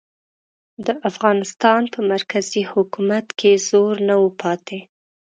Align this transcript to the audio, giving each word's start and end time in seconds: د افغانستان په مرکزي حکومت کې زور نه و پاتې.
د 0.85 0.87
افغانستان 1.09 1.81
په 1.93 1.99
مرکزي 2.11 2.63
حکومت 2.71 3.25
کې 3.39 3.51
زور 3.69 3.95
نه 4.07 4.15
و 4.23 4.27
پاتې. 4.41 4.79